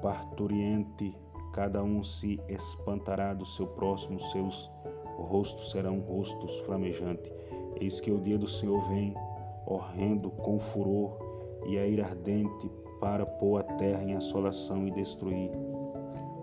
[0.00, 1.16] parturiente,
[1.52, 4.70] cada um se espantará do seu próximo, seus
[5.16, 7.32] rostos serão rostos flamejantes.
[7.80, 9.14] Eis que o dia do Senhor vem,
[9.66, 11.16] horrendo com furor,
[11.66, 15.50] e a ira ardente para pôr a terra em assolação e destruir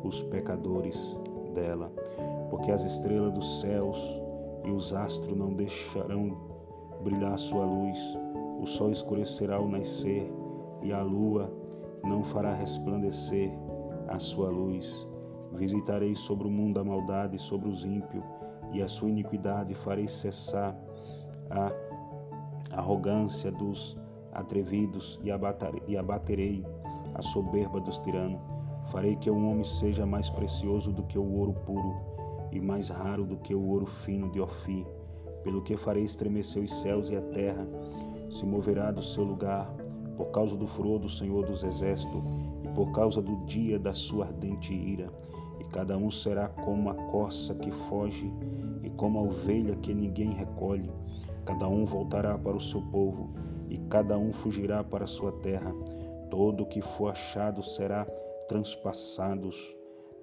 [0.04, 1.20] os pecadores
[1.54, 1.92] dela,
[2.50, 4.22] porque as estrelas dos céus
[4.66, 6.38] e os astros não deixarão
[7.04, 7.98] brilhar sua luz.
[8.60, 10.32] O sol escurecerá ao nascer,
[10.84, 11.52] e a lua
[12.04, 13.52] não fará resplandecer
[14.08, 15.08] a sua luz.
[15.54, 18.24] Visitarei sobre o mundo a maldade, sobre os ímpios,
[18.72, 20.76] e a sua iniquidade farei cessar
[21.52, 23.98] a arrogância dos
[24.32, 25.32] atrevidos e
[25.98, 26.66] abaterei
[27.14, 28.40] a soberba dos tiranos.
[28.88, 31.96] Farei que um homem seja mais precioso do que o ouro puro
[32.52, 34.86] e mais raro do que o ouro fino de Ofir.
[35.44, 37.68] Pelo que farei estremecer os céus e a terra,
[38.30, 39.74] se moverá do seu lugar,
[40.16, 42.22] por causa do furor do Senhor dos Exércitos
[42.64, 45.12] e por causa do dia da sua ardente ira.
[45.60, 48.32] E cada um será como a corça que foge
[48.84, 50.92] e como a ovelha que ninguém recolhe.
[51.46, 53.34] Cada um voltará para o seu povo
[53.70, 55.74] e cada um fugirá para a sua terra.
[56.30, 58.06] Todo o que for achado será
[58.48, 59.50] transpassado,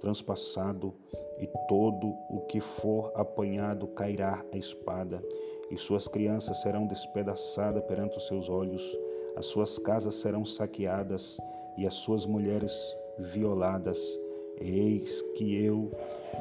[0.01, 0.95] transpassado,
[1.39, 5.23] e todo o que for apanhado cairá a espada,
[5.71, 8.83] e suas crianças serão despedaçadas perante os seus olhos,
[9.37, 11.39] as suas casas serão saqueadas
[11.77, 14.19] e as suas mulheres violadas.
[14.61, 15.93] Eis que eu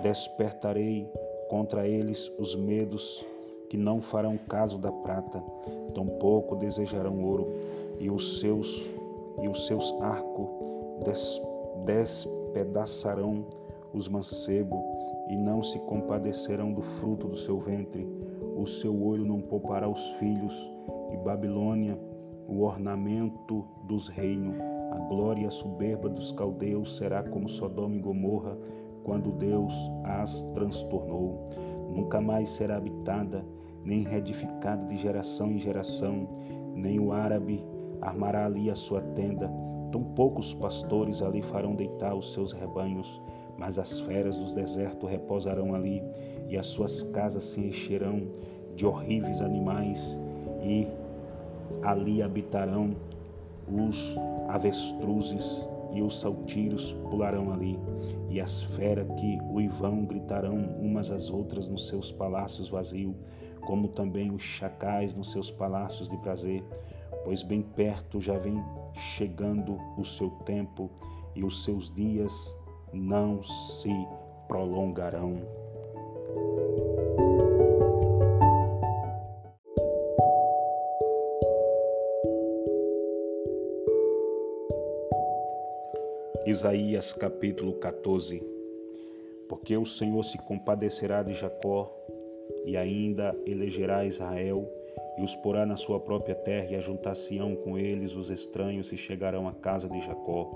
[0.02, 1.08] despertarei
[1.48, 3.24] contra eles os medos
[3.70, 5.44] que não farão caso da prata,
[5.94, 7.48] tampouco desejarão ouro,
[8.00, 8.86] e os seus
[9.42, 10.48] e os seus arcos
[11.04, 11.42] des,
[11.86, 13.46] despedaçarão
[13.94, 14.80] os mancebos
[15.30, 18.08] e não se compadecerão do fruto do seu ventre.
[18.56, 20.72] O seu olho não poupará os filhos,
[21.12, 21.98] e Babilônia,
[22.48, 24.56] o ornamento dos reinos,
[24.92, 28.58] a glória soberba dos caldeus será como Sodoma e Gomorra,
[29.04, 31.50] quando Deus as transtornou.
[31.94, 33.46] Nunca mais será habitada,
[33.88, 36.28] nem reedificada de geração em geração,
[36.76, 37.64] nem o árabe
[38.02, 39.50] armará ali a sua tenda.
[39.94, 43.22] Tão poucos pastores ali farão deitar os seus rebanhos,
[43.58, 46.04] mas as feras dos desertos reposarão ali,
[46.50, 48.28] e as suas casas se encherão
[48.76, 50.20] de horríveis animais,
[50.62, 50.86] e
[51.82, 52.94] ali habitarão
[53.72, 54.18] os
[54.50, 57.80] avestruzes e os saltiros pularão ali,
[58.30, 63.16] e as feras que uivão gritarão umas às outras nos seus palácios vazios,
[63.68, 66.64] como também os chacais nos seus palácios de prazer,
[67.26, 70.90] pois bem perto já vem chegando o seu tempo
[71.36, 72.56] e os seus dias
[72.94, 73.92] não se
[74.48, 75.36] prolongarão.
[86.46, 88.42] Isaías capítulo 14
[89.50, 91.97] Porque o Senhor se compadecerá de Jacó
[92.66, 94.70] e ainda elegerá Israel
[95.18, 99.48] e os porá na sua própria terra, e ajuntar-se-ão com eles os estranhos e chegarão
[99.48, 100.54] à casa de Jacó,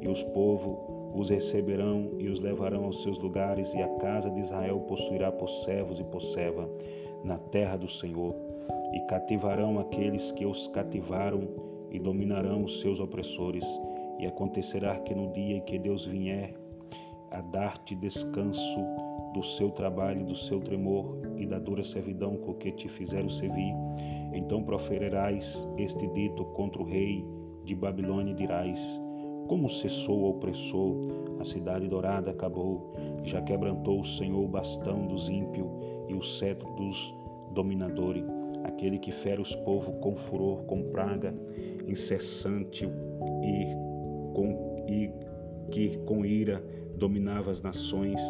[0.00, 0.76] e os povos
[1.14, 5.48] os receberão e os levarão aos seus lugares, e a casa de Israel possuirá por
[5.48, 6.68] servos e por serva
[7.22, 8.34] na terra do Senhor,
[8.92, 11.48] e cativarão aqueles que os cativaram,
[11.92, 13.64] e dominarão os seus opressores,
[14.18, 16.54] e acontecerá que no dia em que Deus vier
[17.30, 18.80] a dar-te descanso
[19.32, 23.74] do seu trabalho, do seu tremor e da dura servidão com que te fizeram servir,
[24.32, 27.24] então proferirás este dito contra o rei
[27.64, 29.00] de Babilônia e dirás:
[29.48, 30.94] Como cessou o opressor,
[31.40, 32.92] a cidade dourada acabou,
[33.24, 35.66] já quebrantou o Senhor o bastão dos ímpios
[36.08, 37.14] e o cetro dos
[37.52, 38.24] dominadores,
[38.64, 41.34] aquele que fere os povos com furor, com praga
[41.88, 43.74] incessante e,
[44.34, 45.10] com, e
[45.70, 46.62] que com ira
[46.96, 48.20] dominava as nações,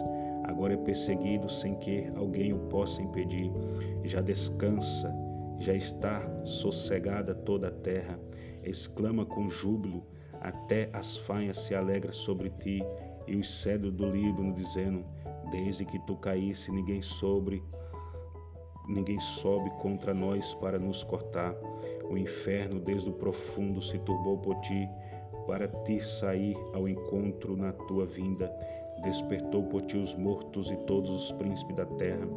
[0.51, 3.51] agora é perseguido sem que alguém o possa impedir.
[4.05, 5.15] Já descansa,
[5.59, 8.19] já está sossegada toda a terra,
[8.65, 10.05] exclama com júbilo,
[10.41, 12.83] até as fainhas se alegram sobre ti,
[13.27, 15.05] e os cedros do Líbano dizendo:
[15.51, 17.63] Desde que tu caísse, ninguém sobre
[18.89, 21.55] ninguém sobe contra nós para nos cortar.
[22.11, 24.89] O inferno desde o profundo se turbou por ti,
[25.47, 28.53] para te sair ao encontro na tua vinda.
[29.03, 32.29] Despertou por ti os mortos e todos os príncipes da terra,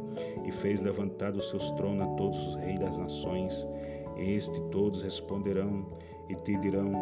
[0.44, 3.68] e fez levantar os seus tronos a todos os reis das nações.
[4.16, 5.86] Este todos responderão
[6.28, 6.92] e te dirão: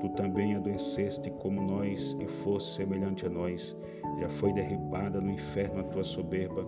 [0.00, 3.76] Tu também adoeceste como nós e foste semelhante a nós.
[4.18, 6.66] Já foi derribada no inferno a tua soberba,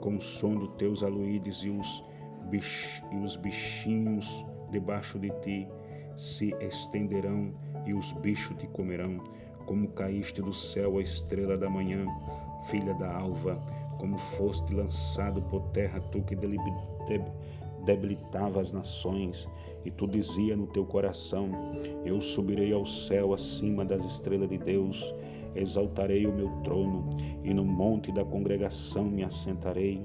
[0.00, 2.04] com o som dos teus aluídes e os,
[2.50, 5.68] bich, e os bichinhos debaixo de ti
[6.16, 7.52] se estenderão
[7.86, 9.18] e os bichos te comerão.
[9.66, 12.06] Como caíste do céu a estrela da manhã,
[12.66, 13.60] filha da alva,
[13.98, 16.36] como foste lançado por terra, tu que
[17.84, 19.48] debilitava as nações,
[19.84, 21.50] e tu dizia no teu coração:
[22.04, 25.14] Eu subirei ao céu acima das estrelas de Deus,
[25.54, 30.04] exaltarei o meu trono, e no monte da congregação me assentarei.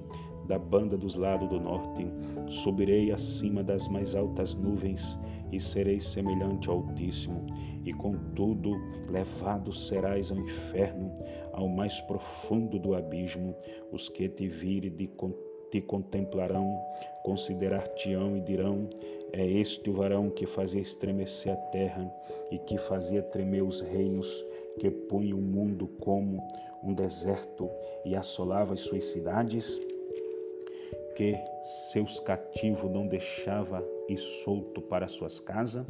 [0.50, 2.08] da banda dos lados do norte.
[2.48, 5.16] Subirei acima das mais altas nuvens
[5.52, 7.46] e serei semelhante ao Altíssimo,
[7.90, 8.80] e contudo
[9.10, 11.12] levado serás ao inferno,
[11.52, 13.56] ao mais profundo do abismo.
[13.92, 15.10] Os que te virem de
[15.72, 16.80] te contemplarão,
[17.24, 18.88] considerar-te-ão e dirão:
[19.34, 22.14] É este o varão que fazia estremecer a terra
[22.52, 24.46] e que fazia tremer os reinos,
[24.80, 26.40] que punha o mundo como
[26.84, 27.70] um deserto
[28.06, 29.80] e assolava as suas cidades?
[31.16, 31.36] Que
[31.92, 35.86] seus cativos não deixava e solto para suas casas?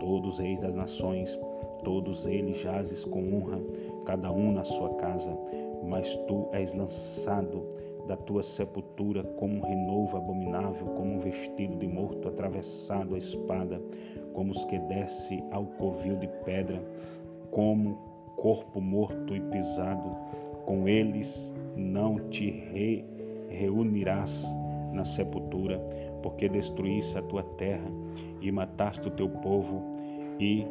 [0.00, 1.38] Todos os reis das nações,
[1.84, 3.60] todos eles jazes com honra,
[4.06, 5.36] cada um na sua casa,
[5.84, 7.66] mas tu és lançado
[8.06, 13.80] da tua sepultura como um renovo abominável, como um vestido de morto atravessado a espada,
[14.32, 16.82] como os que desce ao covil de pedra,
[17.50, 17.94] como
[18.36, 20.16] corpo morto e pisado,
[20.64, 23.04] com eles não te re
[23.48, 24.46] reunirás
[24.92, 25.78] na sepultura,
[26.22, 27.90] porque destruíste a tua terra
[28.40, 29.90] e mataste o teu povo
[30.38, 30.66] e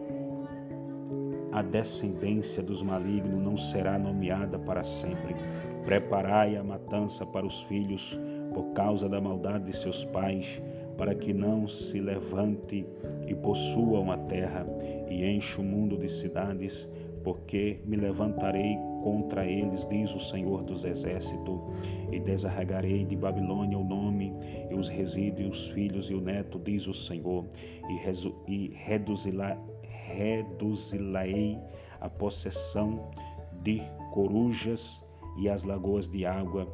[1.51, 5.35] a descendência dos malignos não será nomeada para sempre.
[5.83, 8.19] Preparai a matança para os filhos,
[8.53, 10.61] por causa da maldade de seus pais,
[10.97, 12.85] para que não se levante
[13.27, 14.65] e possuam a terra
[15.09, 16.89] e enche o mundo de cidades,
[17.23, 21.59] porque me levantarei contra eles, diz o Senhor dos Exércitos,
[22.11, 24.33] e desarregarei de Babilônia o nome,
[24.69, 27.45] e os resíduos, os filhos e o neto, diz o Senhor,
[28.47, 29.57] e reduzirá
[30.09, 31.59] reduzilei
[32.01, 33.11] a possessão
[33.61, 35.03] de corujas
[35.37, 36.67] e as lagoas de água,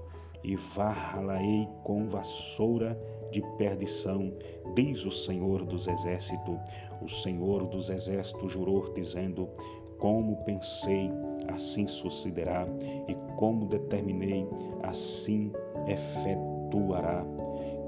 [0.44, 2.98] e varrá-la-ei com vassoura
[3.32, 4.32] de perdição,
[4.76, 6.56] diz o Senhor dos Exércitos.
[7.02, 9.50] O Senhor dos Exércitos jurou, dizendo:
[9.98, 11.12] Como pensei,
[11.48, 12.68] assim sucederá,
[13.08, 14.48] e como determinei,
[14.84, 15.52] assim
[15.88, 17.26] efetuará.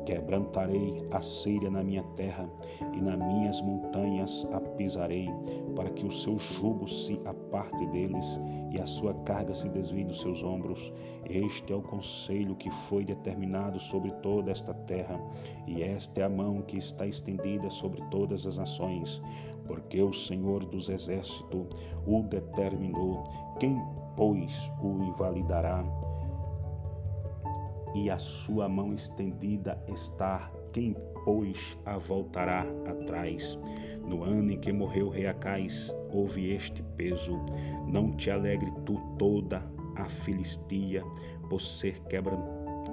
[0.07, 2.49] Quebrantarei a Síria na minha terra
[2.93, 5.27] e nas minhas montanhas a pisarei,
[5.75, 8.39] para que o seu jugo se aparte deles
[8.71, 10.93] e a sua carga se desvie dos seus ombros.
[11.29, 15.19] Este é o conselho que foi determinado sobre toda esta terra,
[15.67, 19.21] e esta é a mão que está estendida sobre todas as nações,
[19.65, 21.67] porque o Senhor dos Exércitos
[22.05, 23.25] o determinou.
[23.59, 23.77] Quem,
[24.15, 25.83] pois, o invalidará?
[27.97, 30.51] E a sua mão estendida está.
[30.71, 30.95] Quem,
[31.25, 33.57] pois, a voltará atrás?
[34.07, 37.39] No ano em que morreu Reacais, houve este peso.
[37.87, 39.63] Não te alegre tu toda
[39.95, 41.03] a Filistia,
[41.49, 41.99] por ser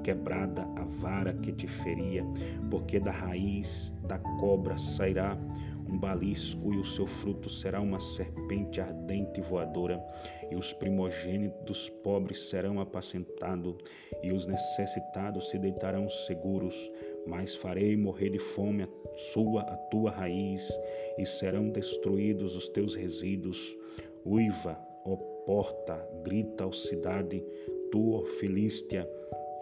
[0.02, 2.24] quebrada a vara que te feria,
[2.70, 5.36] porque da raiz da cobra sairá
[5.88, 10.02] um balisco, e o seu fruto será uma serpente ardente e voadora,
[10.50, 13.76] e os primogênitos dos pobres serão apacentados,
[14.22, 16.90] e os necessitados se deitarão seguros,
[17.26, 18.88] mas farei morrer de fome a
[19.32, 20.68] sua, a tua raiz,
[21.18, 23.76] e serão destruídos os teus resíduos.
[24.24, 27.44] Uiva, ó porta, grita, ó cidade,
[27.90, 29.08] tua ó Filístia,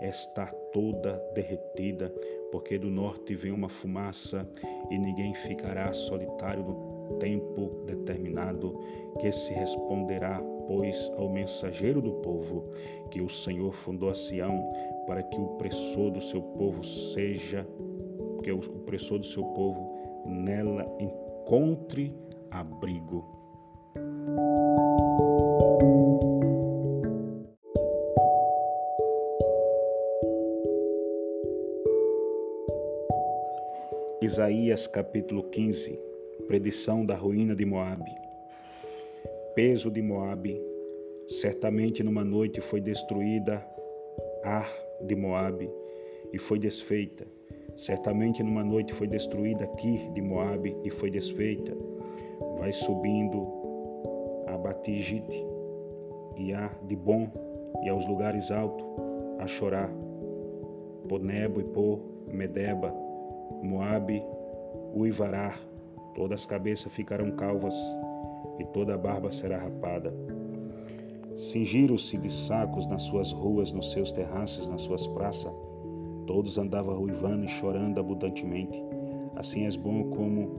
[0.03, 2.12] está toda derretida,
[2.50, 4.48] porque do norte vem uma fumaça
[4.90, 8.78] e ninguém ficará solitário no tempo determinado,
[9.20, 12.70] que se responderá, pois, ao mensageiro do povo,
[13.11, 14.72] que o Senhor fundou a Sião,
[15.07, 17.66] para que o opressor do seu povo seja,
[18.42, 22.14] que o opressor do seu povo nela encontre
[22.50, 23.41] abrigo.
[34.33, 36.01] Isaías capítulo 15
[36.49, 38.11] Predição da ruína de Moabe
[39.55, 40.59] Peso de Moabe
[41.28, 43.62] Certamente numa noite foi destruída
[44.43, 44.72] Ar
[45.03, 45.70] de Moabe
[46.33, 47.26] e foi desfeita.
[47.76, 51.76] Certamente numa noite foi destruída Kir de Moabe e foi desfeita.
[52.59, 53.47] Vai subindo
[54.47, 55.45] a Batigite
[56.39, 57.30] e a de Bom
[57.85, 58.87] e aos lugares altos
[59.41, 59.93] a chorar.
[61.07, 62.01] Por Nebo e por
[62.33, 63.01] Medeba
[63.62, 64.22] Moabe
[64.94, 65.55] uivará,
[66.14, 67.74] todas as cabeças ficarão calvas
[68.59, 70.14] e toda a barba será rapada.
[71.36, 75.53] Cingiram-se de sacos nas suas ruas, nos seus terraços, nas suas praças.
[76.26, 78.82] Todos andavam ruivando e chorando abundantemente.
[79.34, 80.50] Assim és bom como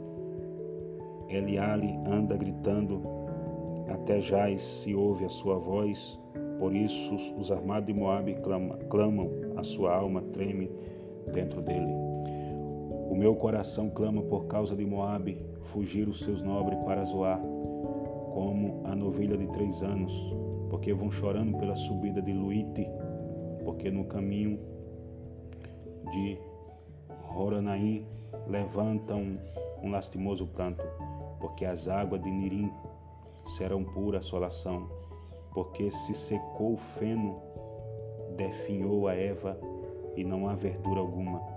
[1.29, 3.01] Eliale anda gritando,
[3.87, 6.19] até Jais se ouve a sua voz.
[6.59, 8.37] Por isso os armados de Moabe
[8.89, 10.69] clamam, a sua alma treme
[11.31, 11.93] dentro dele.
[13.13, 17.39] O meu coração clama por causa de Moabe, fugir os seus nobres para Zoar,
[18.33, 20.11] como a novilha de três anos,
[20.67, 22.89] porque vão chorando pela subida de Luite,
[23.63, 24.59] porque no caminho
[26.11, 26.39] de
[27.37, 28.03] Horonaim
[28.47, 29.37] levantam
[29.83, 30.83] um lastimoso pranto,
[31.39, 32.71] porque as águas de Nirim
[33.45, 34.89] serão pura assolação,
[35.53, 37.39] porque se secou o feno,
[38.35, 39.55] definhou a Eva
[40.15, 41.52] e não há verdura alguma.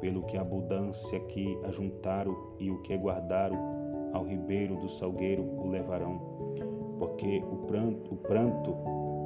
[0.00, 3.76] Pelo que a abundância que ajuntaram e o que guardaram
[4.12, 6.18] ao ribeiro do salgueiro o levarão,
[6.98, 8.72] porque o pranto, o pranto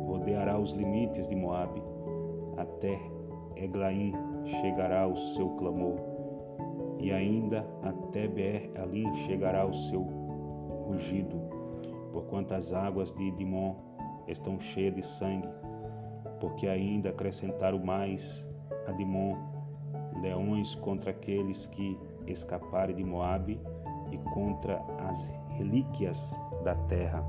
[0.06, 1.82] rodeará os limites de Moabe,
[2.56, 2.98] até
[3.56, 4.12] Eglaim
[4.44, 5.96] chegará o seu clamor,
[6.98, 10.02] e ainda até Ber-Alim chegará o seu
[10.86, 11.40] rugido,
[12.12, 13.74] porquanto as águas de Dimon
[14.26, 15.48] estão cheias de sangue,
[16.40, 18.46] porque ainda acrescentaram mais
[18.86, 19.36] a Dimon
[20.20, 23.60] leões contra aqueles que escaparem de Moabe
[24.10, 27.24] e contra as relíquias da terra.